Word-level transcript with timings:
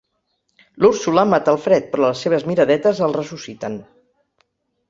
L'Úrsula 0.85 1.25
mata 1.33 1.53
el 1.53 1.59
Fred 1.67 1.85
però 1.93 2.03
les 2.07 2.25
seves 2.27 2.47
miradetes 2.53 3.03
el 3.09 3.15
ressusciten. 3.19 3.77